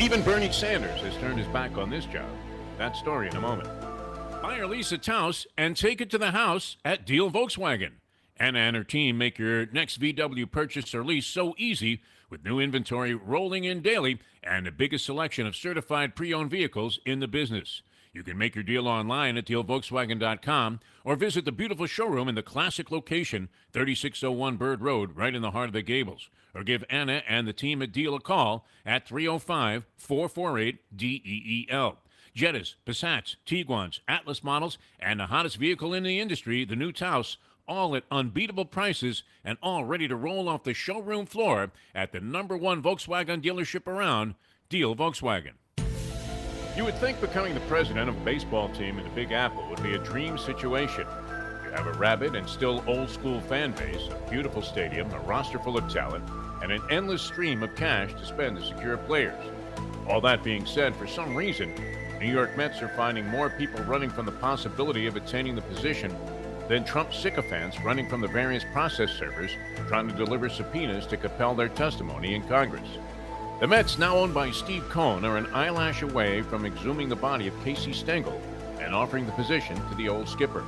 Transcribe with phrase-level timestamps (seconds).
[0.00, 2.30] Even Bernie Sanders has turned his back on this job.
[2.78, 3.68] That story in a moment.
[4.40, 7.92] Buy or lease a Taos and take it to the house at Deal Volkswagen.
[8.38, 12.00] Anna and her team make your next VW purchase or lease so easy
[12.30, 16.98] with new inventory rolling in daily and the biggest selection of certified pre owned vehicles
[17.04, 17.82] in the business.
[18.14, 22.42] You can make your deal online at dealvolkswagen.com or visit the beautiful showroom in the
[22.42, 26.30] classic location, 3601 Bird Road, right in the heart of the Gables.
[26.54, 31.98] Or give Anna and the team at Deal a call at 305 448 DEEL.
[32.36, 37.38] Jettas, Passats, Tiguan's, Atlas models, and the hottest vehicle in the industry, the new Taos,
[37.66, 42.20] all at unbeatable prices and all ready to roll off the showroom floor at the
[42.20, 44.34] number one Volkswagen dealership around,
[44.68, 45.52] Deal Volkswagen.
[46.76, 49.82] You would think becoming the president of a baseball team in the Big Apple would
[49.82, 51.06] be a dream situation.
[51.74, 55.78] Have a rabid and still old school fan base, a beautiful stadium, a roster full
[55.78, 56.24] of talent,
[56.62, 59.42] and an endless stream of cash to spend to secure players.
[60.08, 61.74] All that being said, for some reason,
[62.20, 66.14] New York Mets are finding more people running from the possibility of attaining the position
[66.68, 69.52] than Trump sycophants running from the various process servers
[69.88, 72.88] trying to deliver subpoenas to compel their testimony in Congress.
[73.60, 77.46] The Mets, now owned by Steve Cohen, are an eyelash away from exhuming the body
[77.46, 78.40] of Casey Stengel
[78.80, 80.64] and offering the position to the old skipper.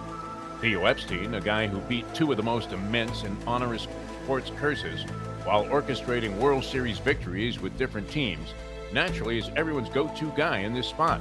[0.63, 3.89] Theo Epstein, a guy who beat two of the most immense and onerous
[4.23, 5.03] sports curses
[5.43, 8.55] while orchestrating World Series victories with different teams,
[8.93, 11.21] naturally is everyone's go to guy in this spot.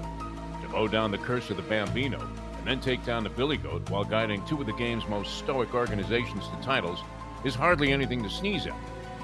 [0.62, 3.90] To mow down the curse of the Bambino and then take down the Billy Goat
[3.90, 7.00] while guiding two of the game's most stoic organizations to titles
[7.44, 8.76] is hardly anything to sneeze at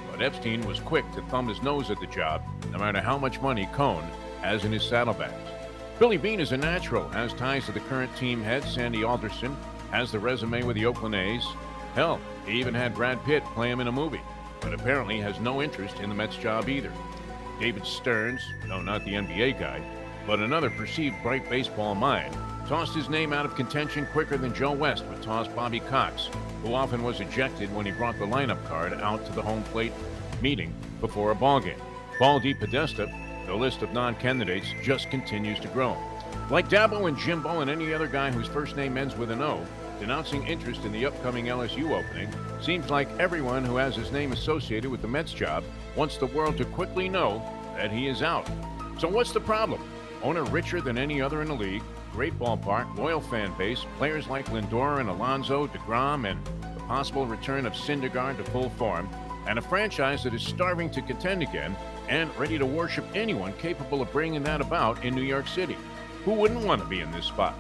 [0.10, 2.42] but Epstein was quick to thumb his nose at the job,
[2.72, 4.04] no matter how much money Cohen
[4.42, 5.52] has in his saddlebags.
[6.00, 9.56] Billy Beane is a natural, has ties to the current team head, Sandy Alderson,
[9.92, 11.46] has the resume with the Oakland A's.
[11.96, 14.22] Hell, he even had Brad Pitt play him in a movie,
[14.62, 16.92] but apparently has no interest in the Mets job either.
[17.60, 19.82] David Stearns, no, not the NBA guy,
[20.28, 22.36] but another perceived bright baseball mind,
[22.68, 26.30] tossed his name out of contention quicker than Joe West would toss Bobby Cox,
[26.64, 29.94] who often was ejected when he brought the lineup card out to the home plate
[30.42, 31.80] meeting before a ballgame.
[32.20, 35.98] Paul DePodesta, the list of non-candidates just continues to grow.
[36.50, 39.66] Like Dabo and Jimbo and any other guy whose first name ends with an O,
[40.00, 44.90] denouncing interest in the upcoming LSU opening, seems like everyone who has his name associated
[44.90, 45.66] with the Mets job
[45.98, 47.44] wants the world to quickly know
[47.76, 48.50] that he is out.
[48.98, 49.82] So what's the problem?
[50.24, 54.46] Owner richer than any other in the league, great ballpark, loyal fan base, players like
[54.46, 56.40] Lindor and Alonso, DeGrom, and
[56.78, 59.10] the possible return of Syndergaard to full form,
[59.50, 61.76] and a franchise that is starving to contend again
[62.08, 65.76] and ready to worship anyone capable of bringing that about in New York City.
[66.28, 67.56] Who wouldn't want to be in this spot?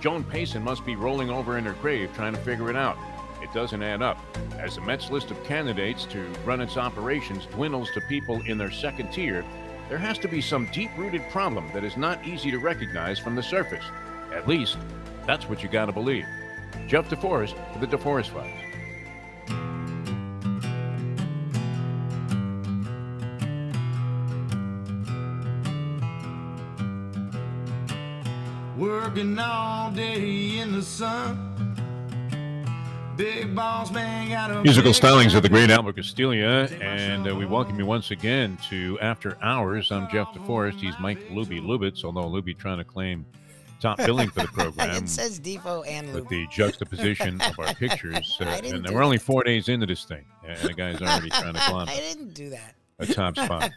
[0.00, 2.96] Joan Payson must be rolling over in her grave trying to figure it out.
[3.42, 4.16] It doesn't add up.
[4.58, 8.70] As the Mets list of candidates to run its operations dwindles to people in their
[8.70, 9.44] second tier,
[9.90, 13.36] there has to be some deep rooted problem that is not easy to recognize from
[13.36, 13.84] the surface.
[14.32, 14.78] At least,
[15.26, 16.24] that's what you gotta believe.
[16.86, 18.65] Jeff DeForest for the DeForest Files.
[30.96, 31.74] Sun.
[33.18, 37.44] Big boss man got a Musical stylings of the great Albert Castiglia, and uh, we
[37.44, 39.92] welcome you once again to After Hours.
[39.92, 40.80] I'm Jeff DeForest.
[40.80, 43.26] He's Mike Luby Lubitz, although Luby trying to claim
[43.78, 45.04] top billing for the program.
[45.04, 48.38] it says Defo and with the juxtaposition of our pictures.
[48.40, 51.60] Uh, and we're only four days into this thing, and the guy's already trying to
[51.68, 52.74] climb I didn't do that.
[53.00, 53.70] a top spot.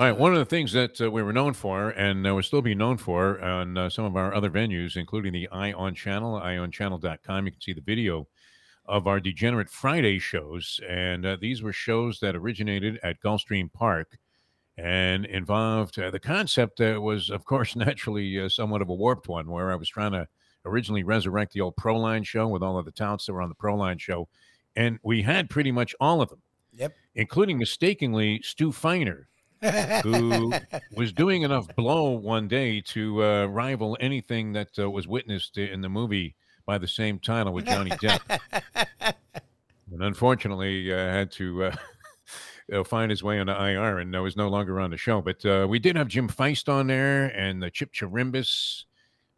[0.00, 2.42] All right, one of the things that uh, we were known for, and uh, we'll
[2.42, 6.40] still being known for on uh, some of our other venues, including the Ion Channel,
[6.40, 7.44] ionchannel.com.
[7.44, 8.26] You can see the video
[8.86, 10.80] of our Degenerate Friday shows.
[10.88, 14.16] And uh, these were shows that originated at Gulfstream Park
[14.78, 19.50] and involved uh, the concept was, of course, naturally uh, somewhat of a warped one,
[19.50, 20.26] where I was trying to
[20.64, 23.54] originally resurrect the old Proline show with all of the touts that were on the
[23.54, 24.30] Proline show.
[24.74, 26.40] And we had pretty much all of them,
[26.72, 26.94] Yep.
[27.16, 29.26] including mistakenly Stu Feiner,
[30.02, 30.52] who
[30.96, 35.80] was doing enough blow one day to uh, rival anything that uh, was witnessed in
[35.80, 36.34] the movie
[36.66, 38.20] by the same title with Johnny Depp.
[39.92, 44.36] and unfortunately, uh, had to uh, find his way on the IR and uh, was
[44.36, 45.20] no longer on the show.
[45.20, 48.84] But uh, we did have Jim Feist on there and the Chip Chirimbes,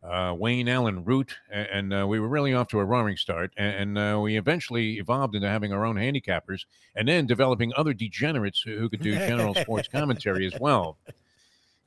[0.03, 3.53] uh, Wayne Allyn Root, and, and uh, we were really off to a roaring start.
[3.57, 6.65] And, and uh, we eventually evolved into having our own handicappers
[6.97, 10.99] and then developing other degenerates who, who could do general sports commentary as well.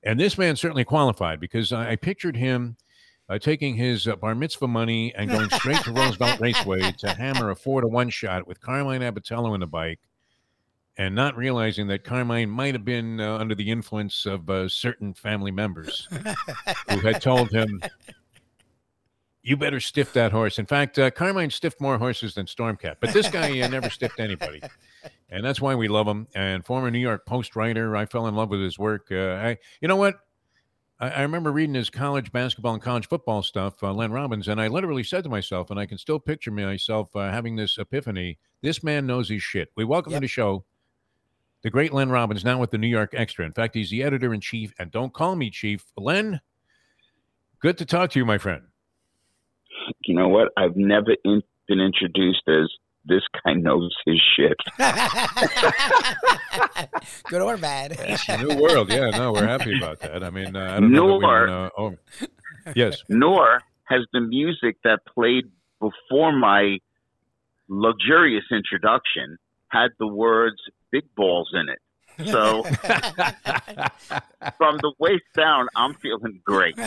[0.04, 2.78] And this man certainly qualified because I, I pictured him
[3.28, 7.50] uh, taking his uh, bar mitzvah money and going straight to Roosevelt Raceway to hammer
[7.50, 10.00] a four to one shot with Carmine Abbatiello in the bike,
[10.98, 15.14] and not realizing that Carmine might have been uh, under the influence of uh, certain
[15.14, 16.08] family members
[16.90, 17.82] who had told him,
[19.42, 23.14] "You better stiff that horse." In fact, uh, Carmine stiffed more horses than Stormcat, but
[23.14, 24.62] this guy uh, never stiffed anybody.
[25.30, 26.28] And that's why we love him.
[26.36, 29.08] And former New York Post writer, I fell in love with his work.
[29.12, 30.20] I, you know what?
[31.00, 34.62] I, I remember reading his college basketball and college football stuff, uh, Len Robbins, and
[34.62, 38.38] I literally said to myself, and I can still picture myself uh, having this epiphany:
[38.62, 39.70] this man knows his shit.
[39.76, 40.22] We welcome yep.
[40.22, 40.64] to the show
[41.66, 43.44] the great Len Robbins, now with the New York Extra.
[43.44, 44.72] In fact, he's the editor in chief.
[44.78, 46.40] And don't call me chief, Len.
[47.60, 48.62] Good to talk to you, my friend.
[50.06, 50.50] You know what?
[50.58, 52.70] I've never in- been introduced as
[53.06, 54.56] this guy knows his shit.
[57.30, 57.94] Good or bad.
[58.00, 58.92] It's a new world.
[58.92, 60.24] Yeah, no, we're happy about that.
[60.24, 61.66] I mean, uh, I don't nor, know.
[61.66, 61.98] Uh, oh,
[62.76, 63.02] yes.
[63.10, 65.46] Nor has the music that played
[65.80, 66.78] before my
[67.68, 69.40] luxurious introduction
[69.70, 70.58] had the words
[70.92, 71.80] big balls in it.
[72.18, 72.64] So
[74.58, 76.78] from the waist down, I'm feeling great.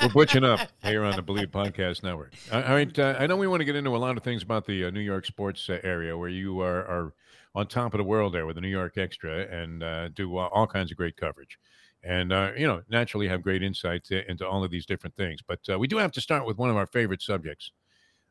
[0.00, 2.32] We're butching up here on the Believe Podcast Network.
[2.50, 4.66] All right, uh, I know we want to get into a lot of things about
[4.66, 7.12] the uh, New York sports uh, area where you are, are
[7.54, 10.66] on top of the world there with the New York Extra and uh, do all
[10.66, 11.58] kinds of great coverage.
[12.02, 15.40] And, uh, you know, naturally have great insight into all of these different things.
[15.46, 17.72] But uh, we do have to start with one of our favorite subjects.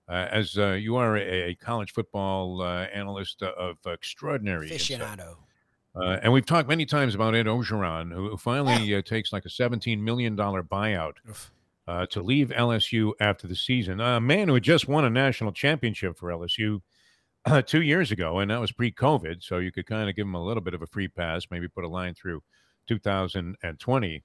[0.09, 5.37] As you are a, a college football analyst of extraordinary aficionado.
[5.95, 9.49] Uh, and we've talked many times about Ed Orgeron, who finally uh, takes like a
[9.49, 11.13] $17 million buyout
[11.87, 13.99] uh, to leave LSU after the season.
[13.99, 16.81] A man who had just won a national championship for LSU
[17.45, 19.43] uh, two years ago, and that was pre COVID.
[19.43, 21.67] So you could kind of give him a little bit of a free pass, maybe
[21.67, 22.43] put a line through
[22.87, 24.23] 2020.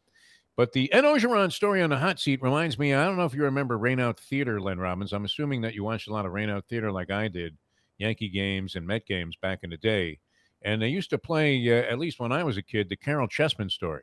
[0.56, 3.34] But the Ed Orgeron story on the hot seat reminds me I don't know if
[3.34, 5.12] you remember Rain Out Theater, Len Robbins.
[5.12, 7.56] I'm assuming that you watched a lot of Rain Out Theater like I did,
[7.98, 10.20] Yankee games and Met games back in the day.
[10.62, 13.28] And they used to play, uh, at least when I was a kid, the Caryl
[13.28, 14.02] Chessman story.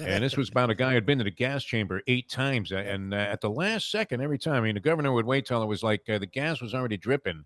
[0.00, 2.72] and this was about a guy who had been to the gas chamber eight times.
[2.72, 5.62] And uh, at the last second, every time, I mean, the governor would wait till
[5.62, 7.44] it was like uh, the gas was already dripping.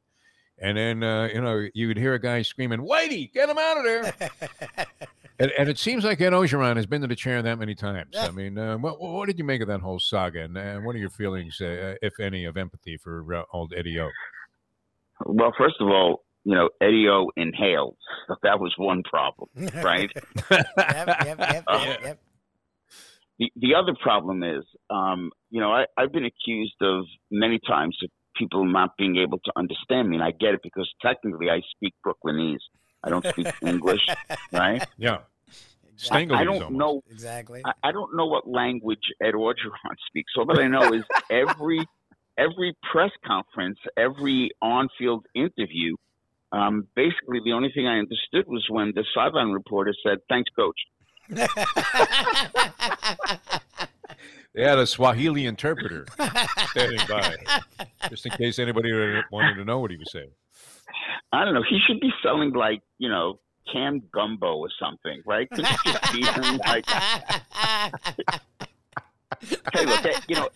[0.59, 3.77] And then, uh, you know, you would hear a guy screaming, Whitey, get him out
[3.77, 4.15] of there.
[5.39, 8.17] and, and, it seems like Ed Orgeron has been to the chair that many times.
[8.17, 10.45] I mean, uh, what, what did you make of that whole saga?
[10.45, 14.09] And uh, what are your feelings, if any, of empathy for old Eddie O?
[15.25, 17.97] Well, first of all, you know, Eddie O inhaled.
[18.43, 19.49] That was one problem,
[19.83, 20.11] right?
[20.51, 22.21] yep, yep, yep, uh, yep,
[23.39, 27.97] The, the other problem is, um, you know, I, I've been accused of many times
[28.03, 31.61] of people not being able to understand me, and I get it because technically I
[31.75, 32.61] speak Brooklynese.
[33.03, 34.07] I don't speak English,
[34.53, 34.87] right?
[34.97, 35.19] Yeah.
[36.11, 36.71] I, I, don't almost.
[36.73, 37.63] know exactly.
[37.65, 39.73] I, I, don't know what language Ed Orgeron
[40.07, 40.31] speaks.
[40.37, 41.87] All that I know is every
[42.37, 45.97] every press conference, every on-field interview,
[46.53, 50.79] um, basically, the only thing I understood was when the sideline reporter said, "Thanks, coach."
[54.57, 56.07] they had a Swahili interpreter
[56.71, 57.37] standing by,
[58.09, 58.91] just in case anybody
[59.31, 60.31] wanted to know what he was saying.
[61.31, 61.63] I don't know.
[61.69, 63.39] He should be selling like you know
[63.71, 65.49] canned gumbo or something, right?
[65.51, 66.87] Could you just see him like?
[69.75, 70.49] hey, look, you know,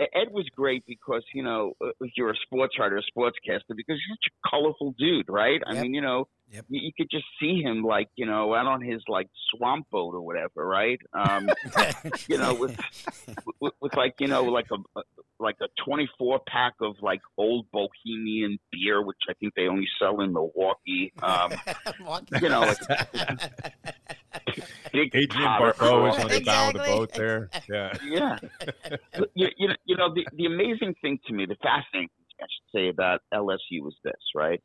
[0.00, 4.16] Ed was great because you know uh, you're a sports writer, a sportscaster, because you're
[4.16, 5.60] such a colorful dude, right?
[5.66, 5.76] Yep.
[5.76, 6.64] I mean, you know, yep.
[6.68, 10.14] you, you, could just see him like you know out on his like swamp boat
[10.14, 11.00] or whatever, right?
[11.12, 11.50] Um,
[12.28, 12.78] you know, with,
[13.60, 14.76] with, with like you know like a
[15.38, 20.20] like a 24 pack of like old Bohemian beer, which I think they only sell
[20.20, 21.12] in Milwaukee.
[21.22, 21.52] Um,
[22.40, 22.78] you know, like,
[24.92, 27.50] big Adrienne Barbeau is on the bow of the boat there.
[27.68, 28.38] Yeah, yeah.
[29.34, 32.44] you, you, know, you know the the amazing thing to me, the fascinating thing I
[32.44, 34.60] should say about LSU is this, right?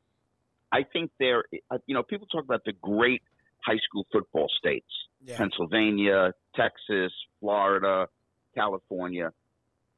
[0.72, 3.22] I think there, uh, you know, people talk about the great
[3.65, 4.88] high school football states:
[5.24, 5.38] yeah.
[5.38, 8.07] Pennsylvania, Texas, Florida,
[8.55, 9.31] California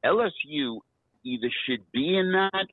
[0.04, 0.78] LSU
[1.24, 2.66] either should be in that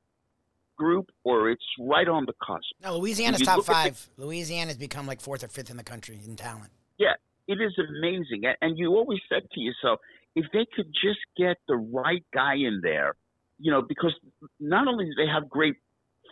[0.77, 2.65] group or it's right on the cusp.
[2.83, 4.09] No, Louisiana's top five.
[4.17, 6.71] The, Louisiana's become like fourth or fifth in the country in talent.
[6.97, 7.13] Yeah,
[7.47, 8.43] it is amazing.
[8.61, 9.99] And you always said to yourself,
[10.35, 13.15] if they could just get the right guy in there,
[13.57, 14.13] you know, because
[14.59, 15.75] not only do they have great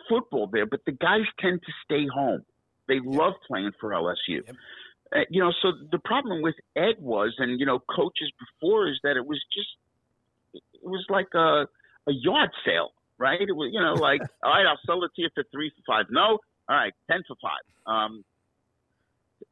[0.10, 2.43] football there, but the guys tend to stay home.
[2.88, 4.15] They love playing for LSU.
[4.45, 4.55] Yep.
[5.15, 9.00] Uh, you know, so the problem with Ed was, and you know, coaches before is
[9.03, 9.69] that it was just,
[10.53, 11.67] it was like a
[12.07, 13.39] a yard sale, right?
[13.39, 15.83] It was, you know, like, all right, I'll sell it to you for three for
[15.86, 16.07] five.
[16.10, 17.63] No, all right, ten for five.
[17.86, 18.24] Um,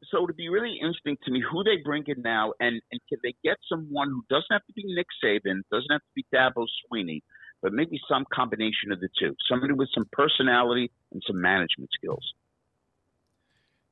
[0.10, 3.20] so it'd be really interesting to me who they bring in now, and and can
[3.24, 6.66] they get someone who doesn't have to be Nick Saban, doesn't have to be Dabo
[6.86, 7.22] Swinney,
[7.62, 12.34] but maybe some combination of the two, somebody with some personality and some management skills.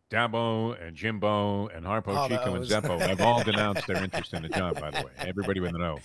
[0.09, 4.49] Dabo and Jimbo and Harpo Chico and Zeppo have all denounced their interest in the
[4.49, 5.11] job, by the way.
[5.19, 5.99] Everybody with the know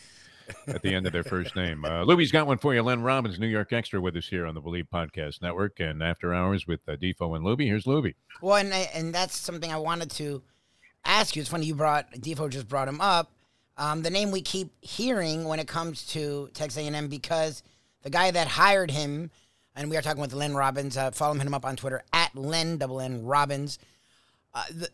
[0.66, 1.84] at the end of their first name.
[1.84, 2.82] Uh, Louie's got one for you.
[2.82, 6.34] Len Robbins, New York Extra, with us here on the Believe Podcast Network and After
[6.34, 7.66] Hours with uh, Defo and Lubie.
[7.66, 8.14] Here's Lubie.
[8.42, 10.42] Well, and, and that's something I wanted to
[11.04, 11.40] ask you.
[11.40, 13.30] It's funny you brought, Defo just brought him up.
[13.76, 17.62] Um, the name we keep hearing when it comes to Texas A&M because
[18.02, 19.30] the guy that hired him,
[19.74, 22.78] and we are talking with Len Robbins, uh, follow him up on Twitter, at Len,
[22.78, 23.78] double N Robbins,
[24.54, 24.88] uh, the,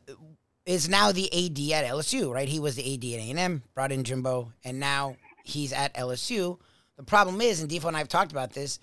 [0.64, 2.48] is now the AD at LSU, right?
[2.48, 6.58] He was the AD at A&M, brought in Jimbo, and now he's at LSU.
[6.96, 8.78] The problem is, and Defo and I have talked about this,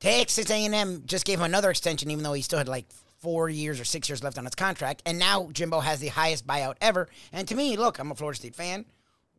[0.00, 2.86] Texas A&M just gave him another extension, even though he still had like
[3.18, 5.02] four years or six years left on his contract.
[5.04, 7.08] And now Jimbo has the highest buyout ever.
[7.32, 8.84] And to me, look, I'm a Florida State fan.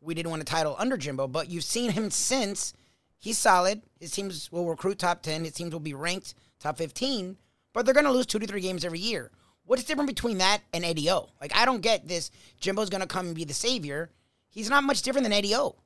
[0.00, 2.74] We didn't win a title under Jimbo, but you've seen him since.
[3.18, 3.82] He's solid.
[3.98, 5.44] His teams will recruit top 10.
[5.44, 7.36] His teams will be ranked top 15,
[7.72, 9.30] but they're going to lose two to three games every year.
[9.66, 11.28] What's different between that and Eddie O?
[11.40, 12.30] Like, I don't get this.
[12.60, 14.10] Jimbo's going to come and be the savior.
[14.48, 15.76] He's not much different than Eddie O.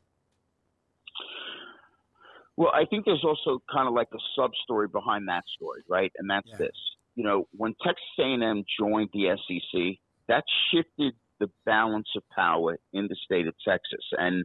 [2.56, 6.12] Well, I think there's also kind of like a sub story behind that story, right?
[6.16, 6.56] And that's yeah.
[6.56, 6.76] this.
[7.14, 13.08] You know, when Texas A&M joined the SEC, that shifted the balance of power in
[13.08, 14.44] the state of Texas, and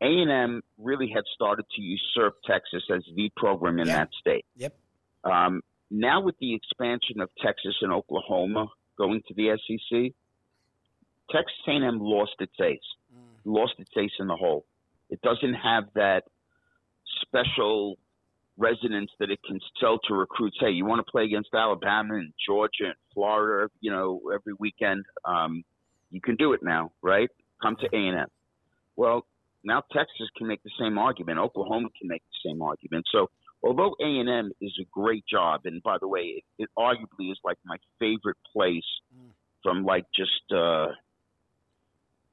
[0.00, 4.44] A&M really had started to usurp Texas as the program in that state.
[4.56, 4.74] Yep.
[5.24, 8.68] Um, now with the expansion of Texas and Oklahoma
[8.98, 10.12] going to the SEC,
[11.30, 12.78] Texas A&M lost its ace,
[13.14, 13.22] mm.
[13.44, 14.64] lost its ace in the hole.
[15.10, 16.24] It doesn't have that
[17.22, 17.96] special
[18.58, 20.56] resonance that it can sell to recruits.
[20.60, 25.04] Hey, you want to play against Alabama and Georgia and Florida, you know, every weekend.
[25.24, 25.64] Um,
[26.10, 27.28] you can do it now, right?
[27.62, 28.26] Come to A and M.
[28.96, 29.26] Well,
[29.64, 31.38] now Texas can make the same argument.
[31.38, 33.04] Oklahoma can make the same argument.
[33.12, 33.28] So,
[33.62, 37.32] although A and M is a great job, and by the way, it, it arguably
[37.32, 38.84] is like my favorite place
[39.62, 40.86] from like just uh,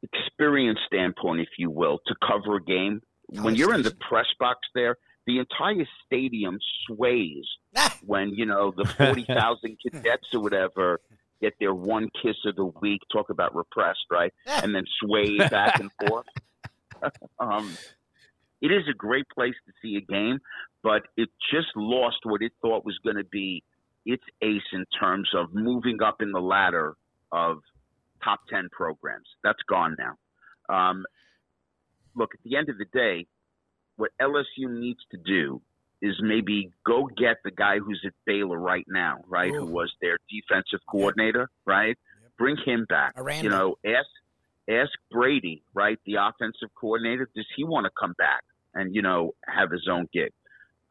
[0.04, 3.02] experience standpoint, if you will, to cover a game
[3.42, 7.46] when you're in the press box there, the entire stadium sways
[8.06, 11.00] when you know the forty thousand cadets or whatever
[11.44, 13.02] get their one kiss of the week.
[13.12, 14.34] Talk about repressed, right?
[14.48, 16.26] And then sway back and forth.
[17.38, 17.78] um,
[18.62, 20.40] it is a great place to see a game,
[20.82, 23.62] but it just lost what it thought was going to be
[24.06, 26.96] its ace in terms of moving up in the ladder
[27.32, 27.60] of
[28.24, 29.28] top ten programs.
[29.44, 30.16] That's gone now.
[30.74, 31.06] Um,
[32.16, 33.28] look, at the end of the day,
[33.98, 35.62] what LSU needs to do
[36.02, 39.60] is maybe go get the guy who's at Baylor right now, right, Ooh.
[39.60, 41.98] who was their defensive coordinator, right?
[42.24, 42.32] Yep.
[42.38, 43.14] Bring him back.
[43.16, 43.44] Aranda.
[43.44, 44.08] You know, ask
[44.70, 49.34] ask Brady, right, the offensive coordinator, does he want to come back and you know
[49.48, 50.32] have his own gig?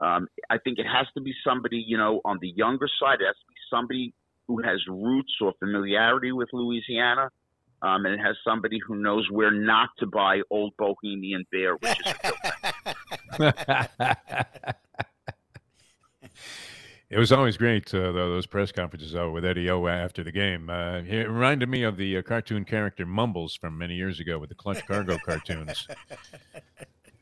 [0.00, 3.20] Um, I think it has to be somebody, you know, on the younger side.
[3.20, 4.14] It has to be somebody
[4.48, 7.30] who has roots or familiarity with Louisiana
[7.82, 11.98] um, and it has somebody who knows where not to buy Old Bohemian Beer, which
[12.06, 12.14] is.
[17.12, 20.70] It was always great, uh, though, those press conferences with Eddie O after the game.
[20.70, 24.48] Uh, it reminded me of the uh, cartoon character Mumbles from many years ago with
[24.48, 25.86] the Clutch Cargo cartoons.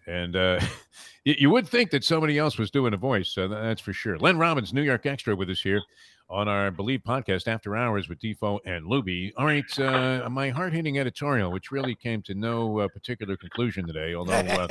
[0.07, 0.61] And uh,
[1.25, 4.17] you, you, would think that somebody else was doing a voice, that's for sure.
[4.17, 5.83] Len Robbins, New York Extra, with us here
[6.31, 9.33] on our Believe podcast after hours with Defo and Luby.
[9.37, 13.87] All right, uh, my hard hitting editorial, which really came to no uh, particular conclusion
[13.87, 14.69] today, although uh,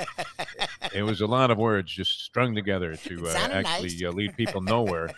[0.93, 4.03] it was a lot of words just strung together to uh, actually nice.
[4.03, 5.09] Uh, lead people nowhere,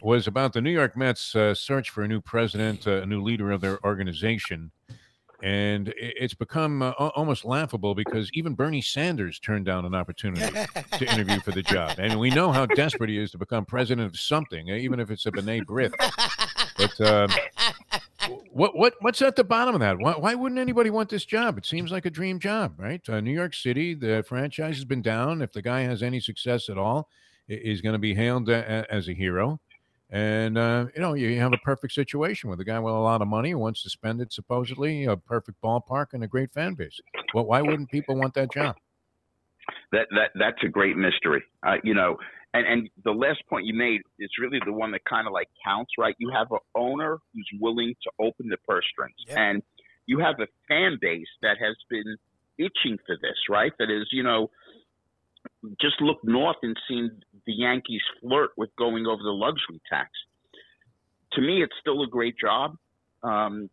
[0.00, 3.50] was about the New York Mets' uh, search for a new president, a new leader
[3.50, 4.70] of their organization
[5.42, 10.46] and it's become uh, almost laughable because even Bernie Sanders turned down an opportunity
[10.92, 14.06] to interview for the job, and we know how desperate he is to become president
[14.06, 15.94] of something, even if it's a B'nai B'rith.
[16.76, 17.28] But uh,
[18.50, 19.98] what what what's at the bottom of that?
[19.98, 21.58] Why, why wouldn't anybody want this job?
[21.58, 23.00] It seems like a dream job, right?
[23.08, 25.42] Uh, New York City, the franchise has been down.
[25.42, 27.08] If the guy has any success at all,
[27.46, 29.60] he's going to be hailed as a hero.
[30.10, 33.20] And uh, you know, you have a perfect situation with a guy with a lot
[33.20, 36.74] of money who wants to spend it supposedly a perfect ballpark and a great fan
[36.74, 36.98] base.
[37.34, 38.76] Well, why wouldn't people want that job?
[39.92, 41.42] That that that's a great mystery.
[41.66, 42.16] Uh, you know,
[42.54, 45.48] and and the last point you made is really the one that kind of like
[45.62, 46.14] counts, right?
[46.18, 49.36] You have an owner who's willing to open the purse strings, Yep.
[49.38, 49.62] and
[50.06, 52.16] you have a fan base that has been
[52.58, 53.72] itching for this, right?
[53.78, 54.50] That is, you know,
[55.80, 57.10] just look north and seen
[57.46, 60.10] the Yankees flirt with going over the luxury tax.
[61.32, 62.76] To me, it's still a great job.
[63.22, 63.68] Um,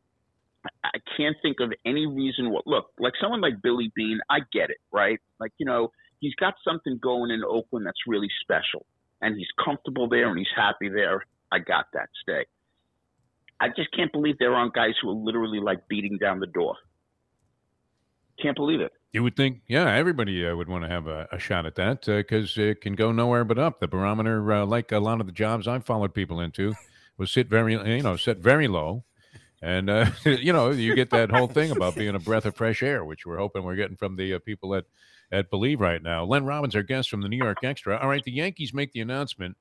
[0.83, 2.49] I can't think of any reason.
[2.51, 5.19] What look like someone like Billy Beane, I get it, right?
[5.39, 8.85] Like you know, he's got something going in Oakland that's really special,
[9.21, 11.23] and he's comfortable there and he's happy there.
[11.51, 12.09] I got that.
[12.23, 12.45] Stay.
[13.61, 16.75] I just can't believe there aren't guys who are literally like beating down the door.
[18.41, 18.91] Can't believe it.
[19.15, 22.01] You would think, yeah, everybody uh, would want to have a, a shot at that
[22.05, 23.79] because it can go nowhere but up.
[23.79, 26.73] The barometer, uh, like a lot of the jobs I've followed people into,
[27.17, 29.05] was sit very, you know, set very low,
[29.61, 32.83] and uh, you know, you get that whole thing about being a breath of fresh
[32.83, 34.83] air, which we're hoping we're getting from the uh, people at
[35.31, 36.25] at Believe right now.
[36.25, 37.97] Len Robbins, our guest from the New York Extra.
[37.97, 39.55] All right, the Yankees make the announcement,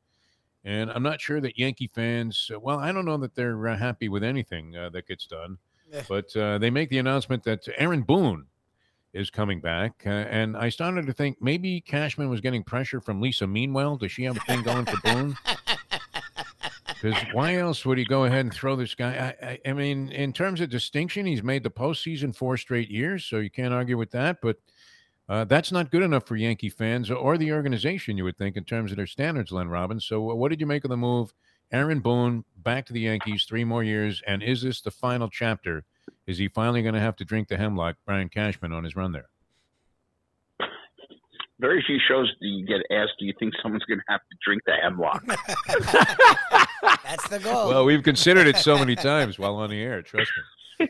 [0.64, 2.50] and I'm not sure that Yankee fans.
[2.60, 5.58] Well, I don't know that they're uh, happy with anything uh, that gets done,
[5.92, 6.02] Yeah.
[6.08, 8.46] but uh, they make the announcement that Aaron Boone
[9.14, 13.20] is coming back, uh, and I started to think maybe Cashman was getting pressure from
[13.20, 13.96] Lisa Meanwell.
[13.96, 15.36] Does she have a thing going for Boone?
[17.04, 19.36] Because why else would he go ahead and throw this guy?
[19.42, 23.26] I, I, I mean, in terms of distinction, he's made the postseason four straight years,
[23.26, 24.38] so you can't argue with that.
[24.40, 24.56] But
[25.28, 28.64] uh, that's not good enough for Yankee fans or the organization, you would think, in
[28.64, 30.06] terms of their standards, Len Robbins.
[30.06, 31.34] So, what did you make of the move?
[31.72, 35.84] Aaron Boone back to the Yankees, three more years, and is this the final chapter?
[36.26, 39.12] Is he finally going to have to drink the hemlock, Brian Cashman, on his run
[39.12, 39.28] there?
[41.60, 44.36] Very few shows do you get asked, "Do you think someone's going to have to
[44.44, 45.24] drink the hemlock?"
[47.04, 47.68] That's the goal.
[47.68, 50.02] Well, we've considered it so many times while on the air.
[50.02, 50.30] Trust
[50.80, 50.88] me.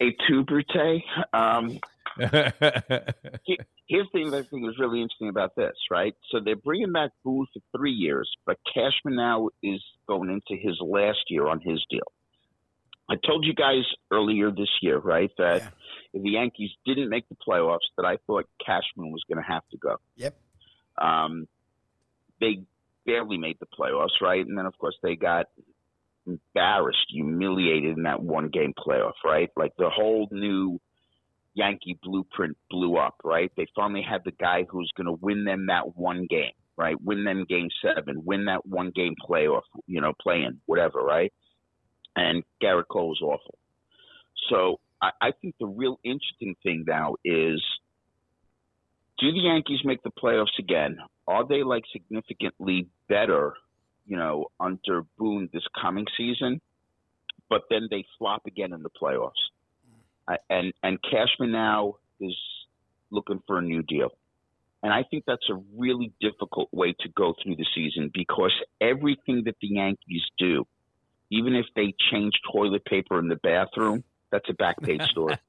[0.00, 1.02] A tuberté.
[1.32, 1.78] Um,
[2.18, 3.58] me.
[3.86, 6.14] here's the other thing that's really interesting about this, right?
[6.30, 10.78] So they're bringing back Boone for three years, but Cashman now is going into his
[10.80, 12.00] last year on his deal.
[13.08, 15.70] I told you guys earlier this year, right, that Yeah.
[16.14, 19.66] if the Yankees didn't make the playoffs, that I thought Cashman was going to have
[19.70, 19.96] to go.
[20.16, 20.36] Yep.
[20.98, 21.48] Um,
[22.40, 22.62] they
[23.04, 24.44] barely made the playoffs, right?
[24.46, 25.46] And then, of course, they got
[26.26, 29.50] embarrassed, humiliated in that one game playoff, right?
[29.56, 30.80] Like the whole new
[31.54, 33.50] Yankee blueprint blew up, right?
[33.56, 36.96] They finally had the guy who's going to win them that one game, right?
[37.02, 41.32] Win them game seven, win that one game playoff, you know, playing, whatever, right?
[42.16, 43.58] And Gerrit Cole is awful.
[44.50, 47.62] So I, I think the real interesting thing now is
[49.18, 50.98] do the Yankees make the playoffs again?
[51.26, 53.54] Are they like significantly better,
[54.06, 56.60] you know, under Boone this coming season?
[57.48, 59.30] But then they flop again in the playoffs.
[60.48, 62.36] And and Cashman now is
[63.10, 64.10] looking for a new deal.
[64.82, 69.42] And I think that's a really difficult way to go through the season because everything
[69.44, 70.66] that the Yankees do,
[71.32, 75.36] even if they change toilet paper in the bathroom, that's a back page story.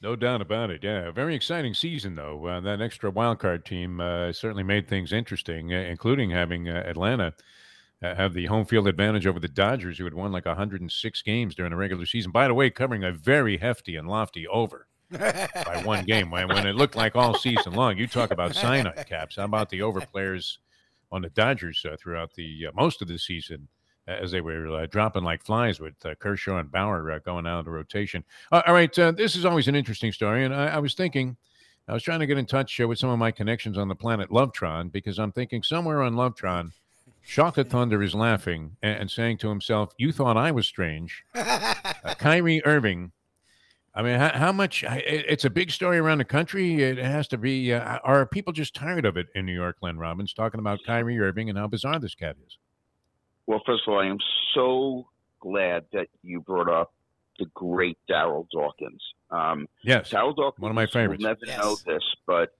[0.00, 0.84] No doubt about it.
[0.84, 2.46] Yeah, very exciting season though.
[2.46, 6.84] Uh, that extra wild card team uh, certainly made things interesting, uh, including having uh,
[6.86, 7.34] Atlanta
[8.00, 11.56] uh, have the home field advantage over the Dodgers, who had won like 106 games
[11.56, 12.30] during the regular season.
[12.30, 16.68] By the way, covering a very hefty and lofty over by one game when, when
[16.68, 17.96] it looked like all season long.
[17.96, 19.34] You talk about sign up caps.
[19.34, 20.60] How about the over players
[21.10, 23.68] on the Dodgers uh, throughout the uh, most of the season?
[24.06, 27.58] As they were uh, dropping like flies with uh, Kershaw and Bauer uh, going out
[27.58, 28.24] of the rotation.
[28.50, 31.36] Uh, all right, uh, this is always an interesting story, and I, I was thinking,
[31.88, 33.94] I was trying to get in touch uh, with some of my connections on the
[33.94, 36.72] planet Lovetron because I'm thinking somewhere on Lovetron,
[37.22, 41.24] Chocolate Thunder is laughing and, and saying to himself, "You thought I was strange."
[42.18, 43.12] Kyrie Irving.
[43.98, 44.84] I mean, how, how much?
[44.84, 46.82] It- It's a big story around the country.
[46.82, 47.72] It has to be.
[47.72, 49.76] Uh, are people just tired of it in New York?
[49.82, 52.56] Len Robbins talking about Kyrie Irving and how bizarre this cat is.
[53.46, 54.18] Well, first of all, I am
[54.54, 55.08] so
[55.40, 56.92] glad that you brought up
[57.40, 59.02] the great Daryl Dawkins.
[59.30, 61.20] Um, Yes, Daryl Dawkins One of my favorites.
[61.22, 61.58] will never Yes.
[61.58, 62.54] know this, but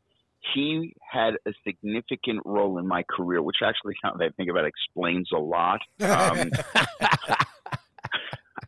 [0.55, 4.65] he had a significant role in my career, which actually, now that I think about
[4.65, 5.81] it, explains a lot.
[6.01, 6.51] Um,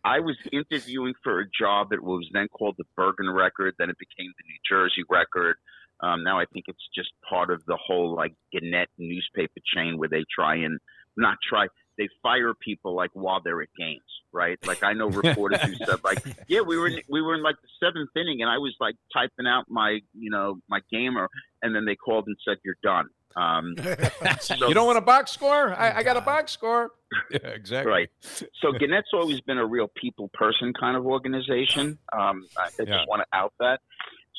[0.05, 3.97] I was interviewing for a job that was then called the Bergen Record, then it
[3.99, 5.57] became the New Jersey Record.
[6.03, 10.09] Um, now I think it's just part of the whole like Gannett newspaper chain where
[10.09, 10.79] they try and
[11.17, 11.67] not try,
[11.99, 14.01] they fire people like while they're at games,
[14.33, 14.59] right?
[14.67, 17.57] Like I know reporters who said like, yeah, we were in, we were in like
[17.61, 21.29] the seventh inning, and I was like typing out my you know my gamer,
[21.63, 23.09] and then they called and said you're done.
[23.37, 23.75] Um,
[24.40, 25.73] so- you don't want a box score?
[25.75, 26.93] I, I got a box score.
[27.33, 27.90] Yeah, exactly.
[27.90, 28.09] Right.
[28.23, 31.99] So Gannett's always been a real people person kind of organization.
[32.12, 32.85] Um, I, I Yeah.
[32.99, 33.81] just want to out that.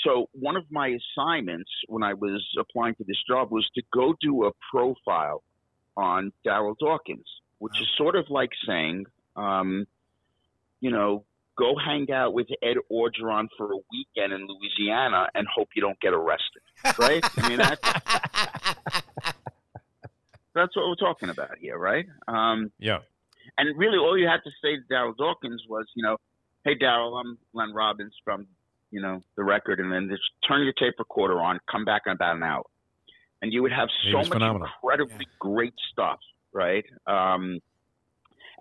[0.06, 4.15] So one of my assignments when I was applying for this job was to go
[4.21, 5.43] do a profile
[5.97, 7.25] on Daryl Dawkins,
[7.60, 9.86] which is sort of like saying, um,
[10.80, 11.25] you know,
[11.57, 15.99] go hang out with Ed Orgeron for a weekend in Louisiana and hope you don't
[15.99, 16.61] get arrested,
[16.97, 17.23] right?
[17.37, 17.81] I mean, that's,
[20.55, 22.05] that's what we're talking about here, right?
[22.27, 22.99] Um, yeah.
[23.57, 26.17] And really, all you had to say to Daryl Dawkins was, you know,
[26.63, 28.47] hey, Daryl, I'm Len Robbins from,
[28.91, 32.13] you know, the record, and then just turn your tape recorder on, come back in
[32.13, 32.63] about an hour.
[33.41, 34.67] And you would have so much phenomenal.
[34.67, 35.37] incredibly yeah.
[35.39, 36.19] great stuff,
[36.53, 36.85] right?
[37.07, 37.59] Um,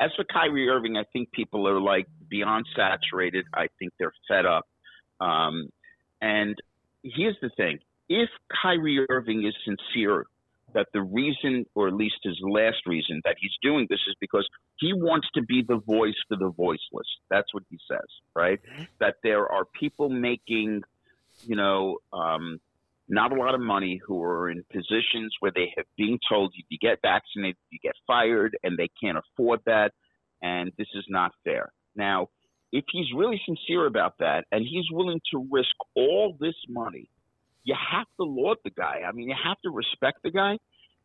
[0.00, 3.44] as for Kyrie Irving, I think people are like beyond saturated.
[3.54, 4.66] I think they're fed up.
[5.20, 5.68] Um,
[6.22, 6.56] and
[7.02, 8.28] here's the thing if
[8.62, 10.24] Kyrie Irving is sincere
[10.72, 14.48] that the reason, or at least his last reason, that he's doing this is because
[14.76, 17.06] he wants to be the voice for the voiceless.
[17.28, 18.60] That's what he says, right?
[18.62, 18.84] Mm-hmm.
[19.00, 20.82] That there are people making,
[21.44, 22.60] you know, um,
[23.10, 26.64] not a lot of money who are in positions where they have been told if
[26.68, 29.92] you get vaccinated, you get fired, and they can't afford that,
[30.42, 31.72] and this is not fair.
[31.96, 32.28] Now,
[32.72, 37.08] if he's really sincere about that and he's willing to risk all this money
[37.64, 39.02] you have to laud the guy.
[39.06, 40.58] I mean, you have to respect the guy.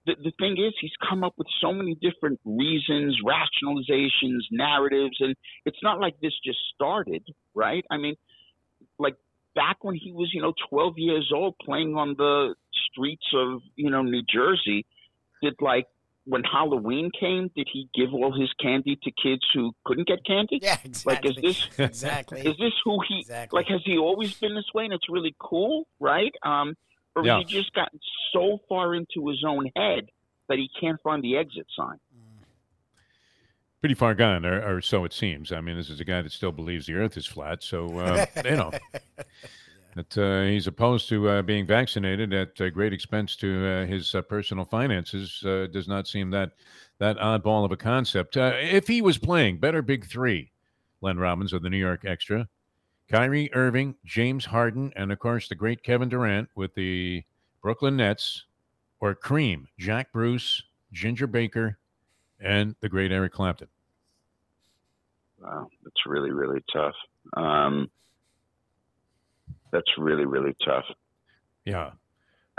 [0.05, 5.35] The, the thing is, he's come up with so many different reasons, rationalizations, narratives, and
[5.65, 7.83] it's not like this just started, right?
[7.89, 8.15] I mean,
[8.99, 9.15] like
[9.55, 12.55] back when he was, you know, 12 years old playing on the
[12.91, 14.85] streets of, you know, New Jersey,
[15.41, 15.87] did like
[16.25, 20.59] when Halloween came, did he give all his candy to kids who couldn't get candy?
[20.61, 21.29] Yeah, exactly.
[21.29, 22.39] Like, is this exactly?
[22.41, 23.19] Is this who he?
[23.19, 23.57] Exactly.
[23.57, 26.33] Like, has he always been this way, and it's really cool, right?
[26.43, 26.75] Um,
[27.15, 27.37] or yeah.
[27.37, 27.99] has he just gotten
[28.33, 30.09] so far into his own head
[30.49, 31.97] that he can't find the exit sign?
[33.85, 35.51] Pretty far gone, or, or so it seems.
[35.51, 38.25] I mean, this is a guy that still believes the Earth is flat, so uh,
[38.43, 38.71] you know
[39.95, 44.15] that uh, he's opposed to uh, being vaccinated at uh, great expense to uh, his
[44.15, 46.53] uh, personal finances uh, does not seem that
[46.97, 48.37] that oddball of a concept.
[48.37, 50.49] if he was playing better big three,
[51.01, 52.49] Len Robbins of the New York Extra,
[53.07, 57.23] Kyrie Irving, James Harden, and of course the great Kevin Durant with the
[57.61, 58.45] Brooklyn Nets,
[58.99, 61.77] or Cream, Jack Bruce, Ginger Baker,
[62.39, 63.67] and the great Eric Clapton.
[65.39, 66.95] Wow, that's really really tough.
[67.35, 67.89] Um,
[69.71, 70.85] that's really really tough.
[71.65, 71.91] Yeah.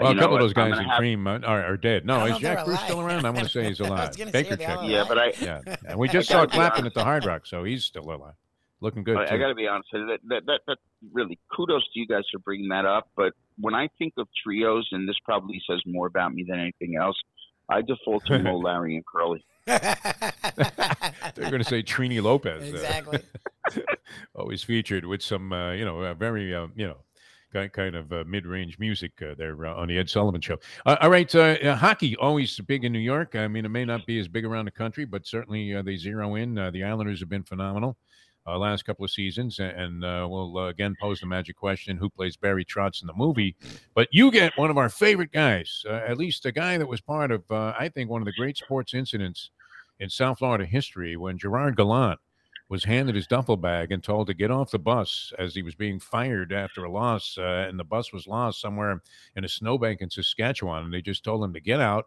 [0.01, 0.99] Well, you a couple of those guys in have...
[0.99, 2.05] cream are, are, dead.
[2.05, 3.25] No, is Jack Bruce still around?
[3.25, 4.15] I want to say he's alive.
[4.31, 4.79] Baker check.
[4.83, 7.85] Yeah, but I yeah, and we just saw Clapton at the Hard Rock, so he's
[7.85, 8.35] still alive,
[8.81, 9.17] looking good.
[9.17, 10.79] I, I got to be honest, that, that that that
[11.13, 13.09] really kudos to you guys for bringing that up.
[13.17, 16.97] But when I think of trios, and this probably says more about me than anything
[17.01, 17.17] else,
[17.69, 19.45] I default to Moe, Larry, and Curly.
[19.67, 22.69] They're going to say Trini Lopez.
[22.69, 23.19] Exactly.
[23.67, 23.81] Uh,
[24.35, 26.99] always featured with some, uh, you know, very, uh, you know,
[27.73, 30.59] kind of uh, mid-range music uh, there uh, on the Ed Sullivan Show.
[30.85, 33.35] Uh, all right, uh, hockey always big in New York.
[33.35, 35.97] I mean, it may not be as big around the country, but certainly uh, they
[35.97, 36.55] zero in.
[36.55, 37.97] the Islanders have been phenomenal
[38.47, 42.09] Uh, last couple of seasons, and uh, we'll uh, again pose the magic question: Who
[42.09, 43.57] plays Barry Trotz in the movie?
[43.95, 47.33] But you get one of our favorite guys, at least a guy that was part
[47.33, 49.51] of, I think, one of the great sports incidents
[49.99, 52.21] in South Florida history when Gerard Gallant
[52.69, 55.75] was handed his duffel bag and told to get off the bus as he was
[55.75, 59.01] being fired after a loss, uh, and the bus was lost somewhere
[59.37, 60.85] in a snowbank in Saskatchewan.
[60.85, 62.07] And they just told him to get out.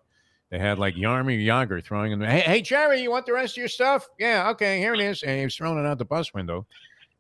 [0.50, 2.22] They had like Yarmy Jagr throwing him.
[2.22, 4.08] Hey, hey, Jerry, you want the rest of your stuff?
[4.18, 5.22] Yeah, okay, here it is.
[5.24, 6.66] And he was throwing it out the bus window.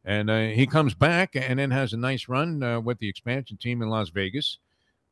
[0.06, 3.58] And uh, he comes back and then has a nice run uh, with the expansion
[3.58, 4.58] team in Las Vegas.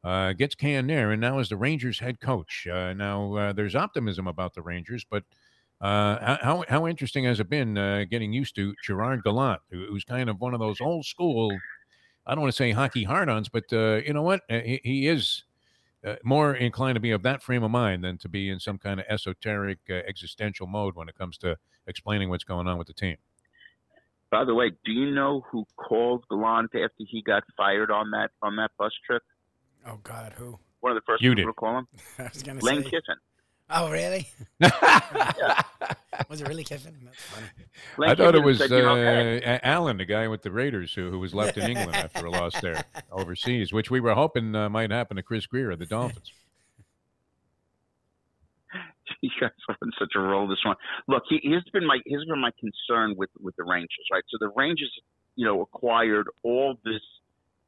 [0.03, 2.65] Uh, gets canned there, and now is the Rangers head coach.
[2.71, 5.23] Uh, now uh, there's optimism about the Rangers, but
[5.81, 7.73] uh, how how interesting has it been
[8.09, 11.51] getting used to Gerard Gallant, who's kind of one of those old school,
[12.25, 14.41] I don't want to say hockey hard-ons, but you know what?
[14.47, 15.43] He, he is
[16.05, 18.77] uh, more inclined to be of that frame of mind than to be in some
[18.77, 21.57] kind of esoteric uh, existential mode when it comes to
[21.87, 23.17] explaining what's going on with the team.
[24.29, 28.31] By the way, do you know who called Gallant after he got fired on that
[28.41, 29.23] on that bus trip?
[29.85, 30.59] Oh God, who?
[30.81, 31.47] One of the first you people did.
[31.47, 31.87] to call him.
[32.19, 32.89] I was gonna Lane say.
[32.89, 33.15] Kiffin.
[33.69, 34.27] Oh, really?
[36.29, 36.95] Was it really Kiffin?
[37.03, 37.47] That's funny.
[38.09, 41.57] I thought it was uh, Allen, the guy with the Raiders, who, who was left
[41.57, 45.23] in England after a loss there overseas, which we were hoping uh, might happen to
[45.23, 46.31] Chris Grier of the Dolphins.
[49.21, 50.75] you guys are on such a roll this one.
[51.07, 54.23] Look, he, here's been my here's been my concern with with the Rangers, right?
[54.29, 54.91] So the Rangers,
[55.35, 57.01] you know, acquired all this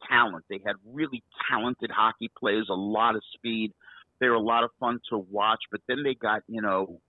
[0.09, 0.45] talent.
[0.49, 3.73] They had really talented hockey players, a lot of speed
[4.19, 6.99] they were a lot of fun to watch, but then they got, you know,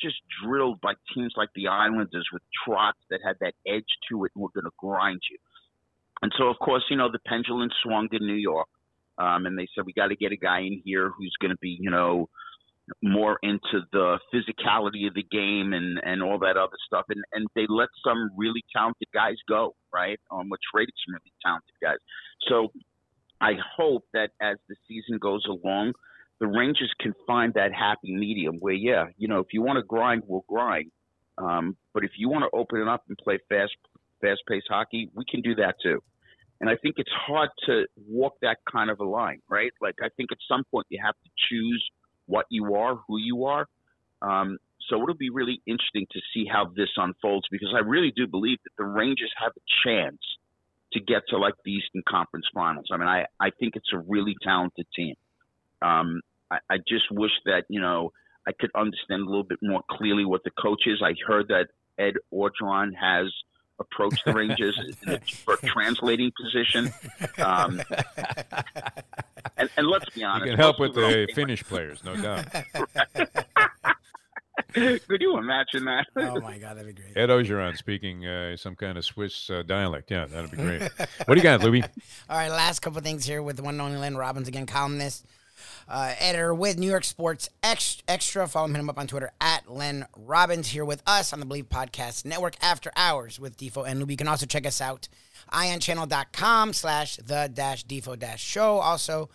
[0.00, 4.32] just drilled by teams like the Islanders with Trotz that had that edge to it
[4.34, 5.38] and were going to grind you.
[6.22, 8.68] and so of course, you know, the pendulum swung in New York,
[9.18, 11.58] um, and they said we got to get a guy in here who's going to
[11.60, 12.28] be, you know,
[13.02, 17.04] more into the physicality of the game and and all that other stuff.
[17.08, 20.18] And and they let some really talented guys go, right?
[20.30, 21.98] Um, which traded some really talented guys.
[22.48, 22.72] So
[23.40, 25.92] I hope that as the season goes along,
[26.42, 29.84] the Rangers can find that happy medium where, yeah, you know, if you want to
[29.84, 30.90] grind, we'll grind.
[31.38, 33.76] Um, but if you want to open it up and play fast,
[34.20, 36.02] fast-paced hockey, we can do that too.
[36.60, 39.70] And I think it's hard to walk that kind of a line, right?
[39.80, 41.84] Like I think at some point you have to choose
[42.26, 43.68] what you are, who you are.
[44.20, 48.26] Um, so it'll be really interesting to see how this unfolds because I really do
[48.26, 50.18] believe that the Rangers have a chance
[50.92, 52.86] to get to like the Eastern Conference Finals.
[52.92, 55.14] I mean, I, I think it's a really talented team.
[55.80, 56.20] Um,
[56.52, 58.12] I, I just wish that, you know,
[58.46, 61.00] I could understand a little bit more clearly what the coach is.
[61.02, 63.32] I heard that Ed Orgeron has
[63.78, 64.78] approached the Rangers
[65.44, 66.92] for a translating position.
[67.38, 67.82] Um,
[69.56, 70.46] and, and, let's be honest.
[70.46, 72.46] You can help with the Finnish players, no doubt.
[74.74, 76.06] Could you imagine that?
[76.16, 77.16] Oh my God, that'd be great.
[77.16, 80.10] Ed Orgeron speaking uh, some kind of Swiss uh, dialect.
[80.10, 80.82] Yeah, that'd be great.
[81.26, 81.82] what do you got, Luby?
[82.28, 85.26] All right, last couple things here with the one and only Len Robbins again, columnist,
[85.88, 88.46] uh, editor with New York Sports Extra.
[88.46, 90.68] Follow him up on Twitter at Len Robbins.
[90.68, 94.12] Here with us on the Believe Podcast Network after hours with Defo and Luby.
[94.12, 95.08] You can also check us out
[95.52, 98.78] ionchannel.com slash the dash defo dash show.
[98.78, 99.30] Also,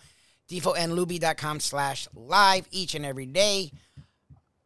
[0.50, 3.70] defoandluby.com slash live each and every day.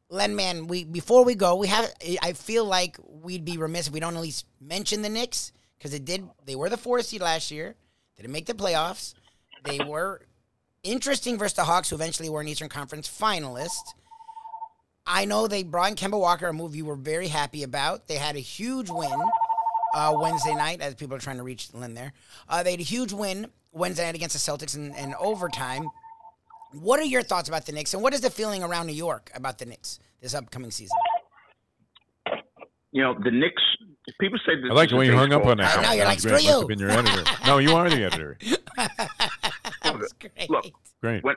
[0.08, 1.90] Len, man, we before we go, we have.
[2.22, 5.94] I feel like we'd be remiss if we don't at least mention the Knicks because
[5.94, 6.28] it did.
[6.44, 7.76] They were the fourth seed last year.
[8.16, 9.14] Didn't make the playoffs.
[9.64, 10.20] They were
[10.82, 13.94] interesting versus the Hawks, who eventually were an Eastern Conference finalist.
[15.06, 18.06] I know they brought in Kemba Walker, a move you were very happy about.
[18.06, 19.20] They had a huge win
[19.94, 22.12] uh, Wednesday night, as people are trying to reach Len there.
[22.48, 25.88] Uh, they had a huge win Wednesday night against the Celtics in, in overtime.
[26.72, 29.30] What are your thoughts about the Knicks, and what is the feeling around New York
[29.34, 30.96] about the Knicks this upcoming season?
[32.92, 33.62] You know, the Knicks.
[34.20, 35.78] People say I like the way you hung up on that.
[35.78, 36.58] I know you're like screw you.
[36.60, 37.24] Have been your editor.
[37.46, 38.38] no, you are the editor.
[40.48, 40.64] That's great.
[40.64, 41.24] Look, Great.
[41.24, 41.36] when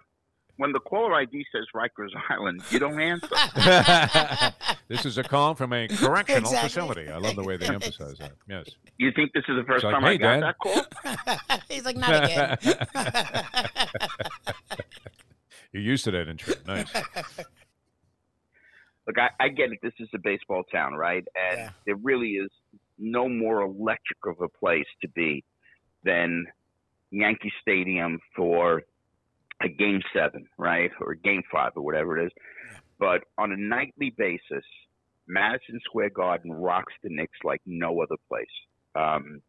[0.58, 3.28] when the caller ID says Rikers Island, you don't answer.
[4.88, 6.70] this is a call from a correctional Exactly.
[6.70, 7.10] facility.
[7.10, 8.32] I love the way they emphasize that.
[8.48, 8.68] Yes.
[8.98, 11.60] you think this is the first like, time "Hey, I got Dad." that call?
[11.70, 12.58] He's like, not again.
[15.74, 16.54] You're used to that intro.
[16.65, 16.94] Nice.
[19.08, 19.80] Look, I, I get it.
[19.84, 21.24] This is a baseball town, right?
[21.50, 21.70] And Yeah.
[21.86, 22.50] there really is
[22.98, 25.44] no more electric of a place to be
[26.04, 26.46] than
[27.12, 28.84] Yankee Stadium for
[29.62, 30.91] a game seven, right?
[31.02, 32.32] Or a game five or whatever it is.
[33.00, 34.63] But on a nightly basis,
[35.28, 38.48] Madison Square Garden rocks the Knicks like no other place.
[38.96, 39.41] Um,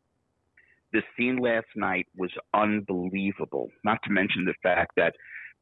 [0.92, 3.71] the scene last night was unbelievable.
[3.85, 5.14] Not to mention the fact that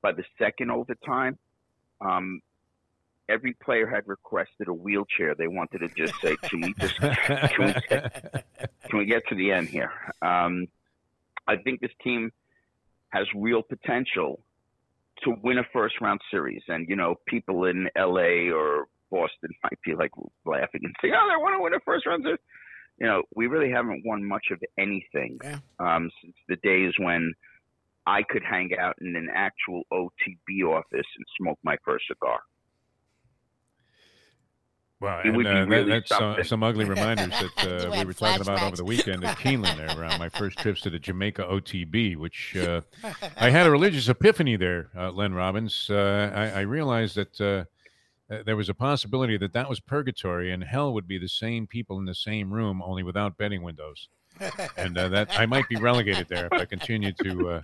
[0.03, 1.39] by the second overtime,
[2.01, 2.41] um,
[3.29, 5.35] every player had requested a wheelchair.
[5.35, 8.45] They wanted to just say, "Can we just can we get,
[8.89, 9.91] can we get to the end here?"
[10.23, 10.67] Um,
[11.47, 12.33] I think this team
[13.15, 14.41] has real potential
[15.23, 18.51] to win a first round series, and you know, people in L.A.
[18.51, 20.11] or Boston might be like
[20.45, 22.41] laughing and saying, "Oh, they want to win a first round series."
[22.99, 25.59] You know, we really haven't won much of anything Yeah.
[25.81, 27.33] um, since the days when
[28.07, 32.41] I could hang out in an actual OTB office and smoke my first cigar.
[35.05, 38.41] Wow, It and uh, that- that's uh, some ugly reminders that uh, we were talking
[38.41, 42.17] about over the weekend at Keeneland there around my first trips to the Jamaica OTB,
[42.17, 42.81] which uh,
[43.37, 45.89] I had a religious epiphany there, uh, Len Robbins.
[45.91, 47.67] Uh, I, I realized that
[48.47, 51.99] there was a possibility that that was purgatory and hell would be the same people
[51.99, 54.09] in the same room, only without betting windows.
[54.79, 57.63] And uh, that I might be relegated there if I continue to uh,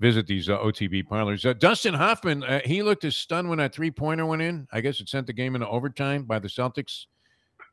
[0.00, 1.44] visit these uh, OTB parlors.
[1.44, 4.68] Uh, Dustin Hoffman, uh, he looked as stunned when that three pointer went in.
[4.72, 7.06] I guess it sent the game into overtime by the Celtics.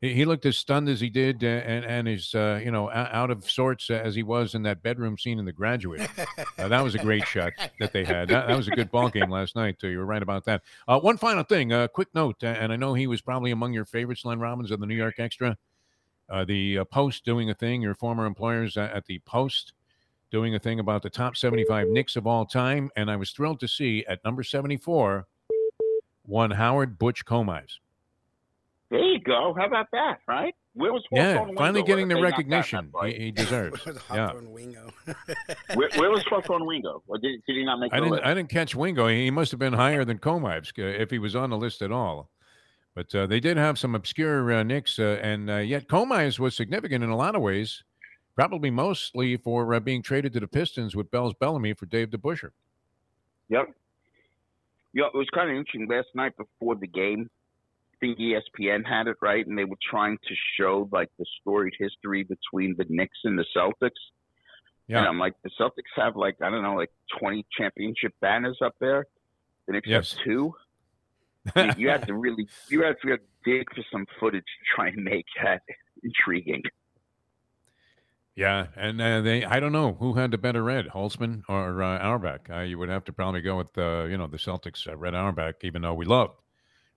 [0.00, 2.90] He, he looked as stunned as he did, uh, and and is uh, you know
[2.90, 6.08] out of sorts uh, as he was in that bedroom scene in The Graduate.
[6.56, 8.28] That was a great shot that they had.
[8.28, 9.76] That, that was a good ball game last night.
[9.82, 10.62] You were right about that.
[10.86, 14.24] One final thing, uh, quick note, and I know he was probably among your favorites,
[14.24, 15.56] Len Robbins of the New York Extra.
[16.46, 19.74] The Post doing a thing, your former employers at the Post
[20.30, 23.60] doing a thing about the top 75 Knicks of all time, and I was thrilled
[23.60, 25.26] to see at number 74
[26.24, 27.78] one Howard Butch Komives.
[28.90, 29.54] There you go.
[29.56, 30.54] How about that, right?
[30.74, 33.80] Where was Yeah, Hawthorne finally getting the They knocked that recognition he, he deserves.
[33.86, 34.26] yeah.
[34.26, 34.90] Hawthorne Wingo.
[35.74, 37.02] where, where was Hawthorne Wingo?
[37.08, 38.12] Or did, did he not make I the didn't.
[38.12, 38.24] list?
[38.26, 39.08] I didn't catch Wingo.
[39.08, 41.90] He must have been higher than Komives uh, if he was on the list at
[41.90, 42.30] all.
[42.94, 46.54] But uh, they did have some obscure uh, Knicks, uh, and uh, yet Komives was
[46.54, 47.82] significant in a lot of ways.
[48.36, 52.50] Probably mostly for uh, being traded to the Pistons with Bell's Bellamy for Dave DeBusschere.
[53.48, 53.70] Yep.
[54.92, 57.28] Yeah, it was kind of interesting last night before the game.
[57.92, 61.74] I think ESPN had it right, and they were trying to show like the storied
[61.78, 63.90] history between the Knicks and the Celtics.
[64.86, 64.98] Yeah.
[64.98, 68.74] And I'm like, the Celtics have like I don't know, like 20 championship banners up
[68.80, 69.06] there.
[69.66, 70.12] The Knicks yes.
[70.12, 70.54] have two.
[71.76, 75.26] you have to really, you have to dig for some footage to try and make
[75.42, 75.62] that
[76.02, 76.62] intriguing.
[78.36, 81.98] Yeah, and uh, they I don't know who had the better red, Holzman or uh,
[81.98, 82.50] Auerbach.
[82.50, 85.14] Uh, you would have to probably go with uh, you know the Celtics uh, red
[85.14, 86.32] Auerbach, even though we love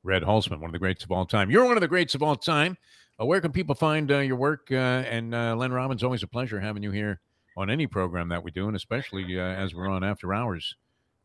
[0.04, 1.49] Red Holzman, one of the greats of all time.
[1.49, 2.78] You're one of the greats of all time.
[3.19, 4.67] Uh, where can people find uh, your work?
[4.69, 7.21] Uh, and uh, Len Robbins, always a pleasure having you here
[7.56, 10.75] on any program that we do, and especially uh, as we're on After Hours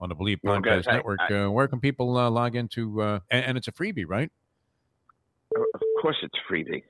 [0.00, 1.20] on the well, Podcast guys, Network.
[1.28, 3.02] I, I, where can people log into?
[3.02, 4.30] And, and, it's a freebie, right?
[5.56, 6.82] Of course, it's freebie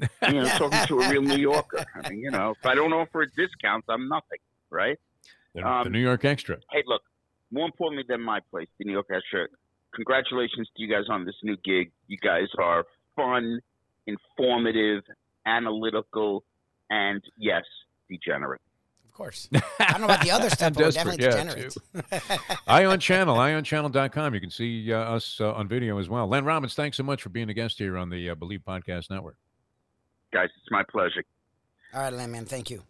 [0.00, 1.84] you know, talking to a real New Yorker.
[1.94, 4.38] I mean, you know, if I don't offer a discount, I'm nothing,
[4.70, 4.98] right?
[5.54, 6.58] The, um, the New York Extra.
[6.70, 7.02] Hey, look,
[7.50, 9.46] more importantly than my place, the New York Extra.
[9.94, 11.90] Congratulations to you guys on this new gig.
[12.08, 13.60] You guys are fun,
[14.06, 15.02] informative,
[15.46, 16.44] analytical,
[16.90, 17.64] and yes,
[18.10, 18.60] degenerate.
[19.06, 19.48] Of course.
[19.80, 21.76] I don't know about the other stuff, but definitely yeah, degenerate.
[22.66, 24.34] Ion Channel, ionchannel.com.
[24.34, 26.26] You can see uh, us uh, on video as well.
[26.26, 29.08] Len Robbins, thanks so much for being a guest here on the uh, Bleav Podcast
[29.08, 29.38] Network
[30.36, 30.50] guys.
[30.60, 31.24] It's my pleasure.
[31.94, 32.44] All right, Landman.
[32.44, 32.82] Thank you.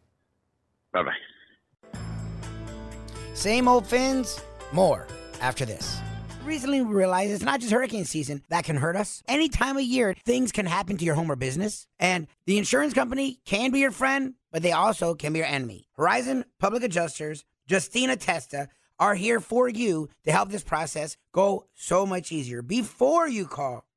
[0.93, 2.01] Bye bye.
[3.35, 4.41] Same old fins,
[4.73, 5.07] more
[5.41, 5.99] after this.
[6.45, 9.23] Recently we realized it's not just hurricane season that can hurt us.
[9.29, 11.87] Any time of year, things can happen to your home or business.
[11.99, 15.89] And the insurance company can be your friend, but they also can be your enemy.
[15.97, 22.07] Horizon Public Adjusters, Justina Testa, are here for you to help this process go so
[22.07, 22.63] much easier.
[22.63, 23.85] Before you call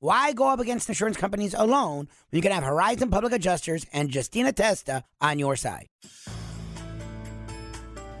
[0.00, 4.14] why go up against insurance companies alone when you can have Horizon Public Adjusters and
[4.14, 5.88] Justina Testa on your side?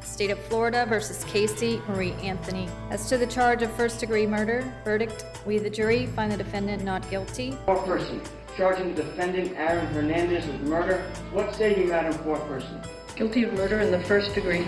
[0.02, 2.68] State of Florida versus Casey Marie Anthony.
[2.88, 6.84] As to the charge of first degree murder, verdict we, the jury, find the defendant
[6.84, 7.58] not guilty.
[7.66, 8.24] Foreperson,
[8.56, 11.02] charging the defendant Aaron Hernandez with murder.
[11.32, 12.86] What say you, Madam Foreperson?
[13.16, 14.66] Guilty of murder in the first degree.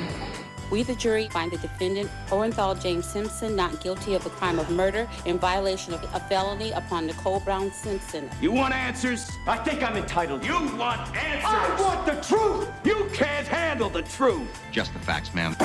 [0.71, 4.69] We, the jury, find the defendant, Orenthal James Simpson, not guilty of the crime of
[4.71, 8.29] murder in violation of a felony upon Nicole Brown Simpson.
[8.41, 9.31] You want answers?
[9.47, 10.45] I think I'm entitled.
[10.45, 11.45] You want answers?
[11.45, 12.69] I want the truth!
[12.85, 14.49] You can't handle the truth!
[14.73, 15.57] Just the facts, ma'am.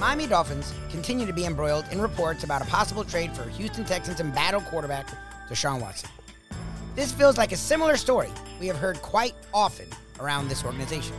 [0.00, 4.20] Miami Dolphins continue to be embroiled in reports about a possible trade for Houston Texans
[4.20, 5.06] embattled quarterback
[5.50, 6.08] Deshaun Watson.
[6.94, 9.86] This feels like a similar story we have heard quite often
[10.18, 11.14] around this organization.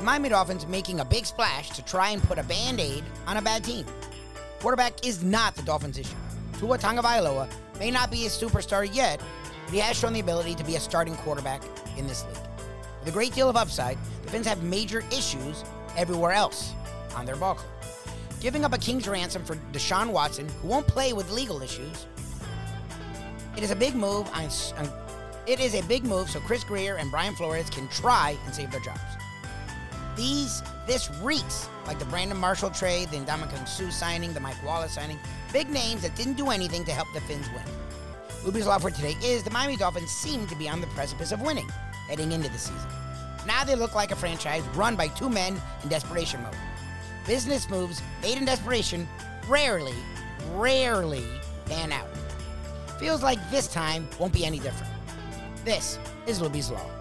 [0.00, 3.36] The Miami Dolphins making a big splash to try and put a band aid on
[3.36, 3.84] a bad team.
[4.58, 6.16] Quarterback is not the Dolphins' issue.
[6.58, 7.46] Tua Tagovailoa
[7.78, 9.20] may not be a superstar yet,
[9.66, 11.62] but he has shown the ability to be a starting quarterback
[11.98, 12.42] in this league.
[13.00, 15.64] With a great deal of upside, the Fins have major issues
[15.98, 16.72] everywhere else
[17.14, 17.70] on their ball club.
[18.40, 22.06] Giving up a king's ransom for Deshaun Watson, who won't play with legal issues,
[23.54, 24.26] it is a big move.
[24.30, 24.90] On, on,
[25.46, 28.70] it is a big move so Chris Grier and Brian Flores can try and save
[28.70, 29.19] their jobs.
[30.16, 34.92] These, this reeks like the Brandon Marshall trade, the Ndamukong Suh signing, the Mike Wallace
[34.92, 35.18] signing.
[35.52, 37.64] Big names that didn't do anything to help the Fins win.
[38.44, 41.40] Luby's law for today is the Miami Dolphins seem to be on the precipice of
[41.42, 41.68] winning
[42.10, 42.88] heading into the season.
[43.46, 46.56] Now they look like a franchise run by two men in desperation mode.
[47.26, 49.08] Business moves made in desperation
[49.48, 49.94] rarely,
[50.54, 51.24] rarely
[51.66, 52.08] pan out.
[52.98, 54.92] Feels like this time won't be any different.
[55.64, 56.99] This is Luby's Law.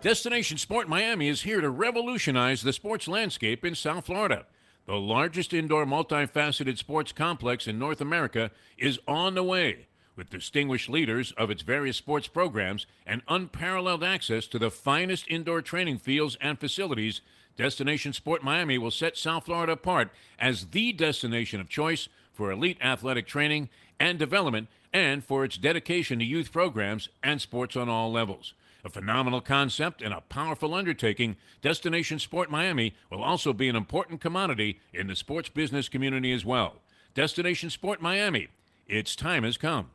[0.00, 4.46] Destination Sport Miami is here to revolutionize the sports landscape in South Florida.
[4.86, 9.88] The largest indoor multifaceted sports complex in North America is on the way.
[10.14, 15.62] With distinguished leaders of its various sports programs and unparalleled access to the finest indoor
[15.62, 17.20] training fields and facilities,
[17.56, 22.78] Destination Sport Miami will set South Florida apart as the destination of choice for elite
[22.80, 23.68] athletic training
[23.98, 28.54] and development and for its dedication to youth programs and sports on all levels.
[28.84, 34.20] A phenomenal concept and a powerful undertaking, Destination Sport Miami will also be an important
[34.20, 36.76] commodity in the sports business community as well.
[37.14, 38.48] Destination Sport Miami,
[38.86, 39.90] its time has come.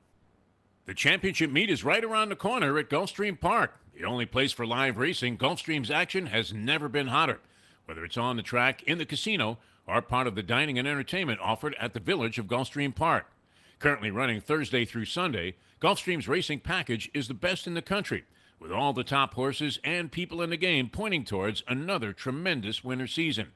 [0.86, 3.80] The championship meet is right around the corner at Gulfstream Park.
[3.98, 7.40] The only place for live racing, Gulfstream's action has never been hotter.
[7.86, 11.40] whether it's on the track, in the casino, or part of the dining and entertainment
[11.42, 13.28] offered at the Village of Gulfstream Park.
[13.80, 18.24] Currently running Thursday through Sunday, Gulfstream's racing package is the best in the country,
[18.64, 23.06] with all the top horses and people in the game pointing towards another tremendous winter
[23.06, 23.52] season.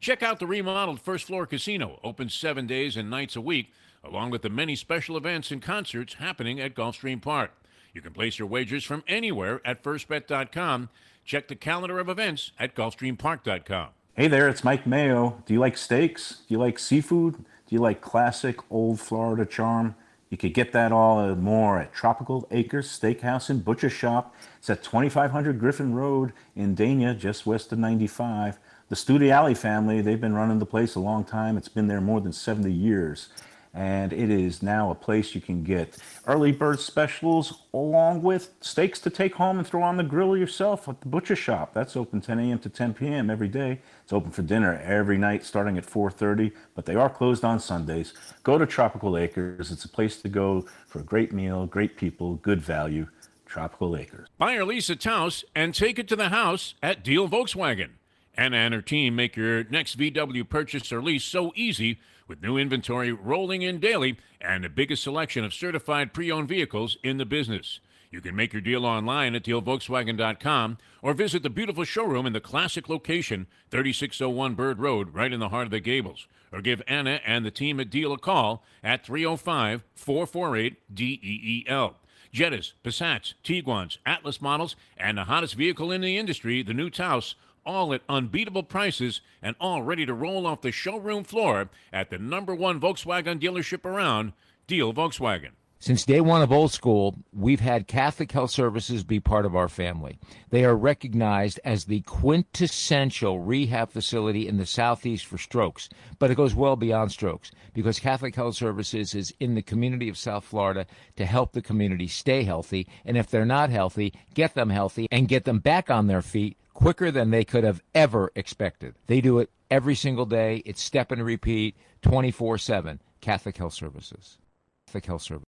[0.00, 3.72] Check out the remodeled first floor casino, open seven days and nights a week,
[4.04, 7.52] along with the many special events and concerts happening at Gulfstream Park.
[7.94, 10.90] You can place your wagers from anywhere at firstbet.com.
[11.24, 13.88] Check the calendar of events at gulfstreampark.com.
[14.14, 15.42] Hey there, it's Mike Mayo.
[15.46, 16.42] Do you like steaks?
[16.46, 17.36] Do you like seafood?
[17.36, 19.94] Do you like classic old Florida charm?
[20.30, 24.32] You could get that all and more at Tropical Acres Steakhouse and Butcher Shop.
[24.58, 28.58] It's at 2500 Griffin Road in Dania, just west of 95.
[28.88, 31.56] The Studiale family, they've been running the place a long time.
[31.56, 33.28] It's been there more than 70 years
[33.72, 35.96] and it is now a place you can get
[36.26, 40.88] early bird specials along with steaks to take home and throw on the grill yourself
[40.88, 41.72] at the butcher shop.
[41.72, 42.58] That's open 10 a.m.
[42.60, 43.30] to 10 p.m.
[43.30, 43.80] every day.
[44.02, 48.12] It's open for dinner every night starting at 4:30, but they are closed on Sundays.
[48.42, 49.70] Go to Tropical Acres.
[49.70, 53.06] It's a place to go for a great meal, great people, good value.
[53.46, 54.28] Tropical Acres.
[54.38, 57.90] Buy or lease a Taos and take it to the house at Deal Volkswagen.
[58.36, 61.98] Anna and her team make your next VW purchase or lease so easy
[62.30, 66.96] with new inventory rolling in daily and the biggest selection of certified pre owned vehicles
[67.02, 67.80] in the business.
[68.08, 72.40] You can make your deal online at dealvolkswagen.com or visit the beautiful showroom in the
[72.40, 76.28] classic location, 3601 Bird Road, right in the heart of the Gables.
[76.52, 81.96] Or give Anna and the team at Deal a call at 305 448 DEEL.
[82.32, 87.34] Jettas, Passats, Tiguans, Atlas models, and the hottest vehicle in the industry, the new Taos
[87.64, 92.18] all at unbeatable prices and all ready to roll off the showroom floor at the
[92.18, 94.32] number one Volkswagen dealership around,
[94.66, 95.52] Deal Volkswagen.
[95.82, 99.66] Since day one of Old School, we've had Catholic Health Services be part of our
[99.66, 100.18] family.
[100.50, 105.88] They are recognized as the quintessential rehab facility in the Southeast for strokes,
[106.18, 110.18] but it goes well beyond strokes because Catholic Health Services is in the community of
[110.18, 110.84] South Florida
[111.16, 112.86] to help the community stay healthy.
[113.06, 116.58] And if they're not healthy, get them healthy and get them back on their feet
[116.80, 118.94] quicker than they could have ever expected.
[119.06, 120.62] They do it every single day.
[120.64, 123.00] It's step and repeat 24 7.
[123.20, 124.38] Catholic Health Services.
[124.86, 125.44] Catholic Health Service.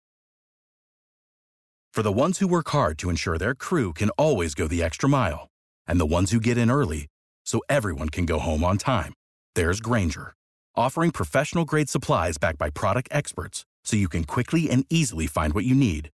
[1.93, 5.09] For the ones who work hard to ensure their crew can always go the extra
[5.09, 5.47] mile,
[5.87, 7.07] and the ones who get in early
[7.45, 9.13] so everyone can go home on time,
[9.55, 10.33] there's Grainger,
[10.75, 15.53] offering professional grade supplies backed by product experts so you can quickly and easily find
[15.53, 16.09] what you need.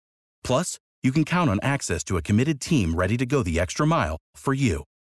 [0.44, 3.86] Plus, you can count on access to a committed team ready to go the extra
[3.86, 4.84] mile for you.